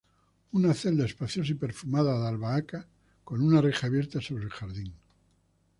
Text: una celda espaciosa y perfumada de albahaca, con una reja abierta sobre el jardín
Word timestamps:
una 0.59 0.71
celda 0.73 1.05
espaciosa 1.05 1.51
y 1.51 1.53
perfumada 1.53 2.19
de 2.19 2.27
albahaca, 2.27 2.87
con 3.23 3.39
una 3.39 3.61
reja 3.61 3.85
abierta 3.85 4.19
sobre 4.19 4.45
el 4.45 4.49
jardín 4.49 4.95